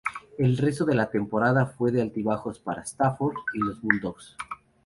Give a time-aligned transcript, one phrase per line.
[0.39, 4.35] El resto de la temporada fue de altibajos para Stafford y los Bulldogs.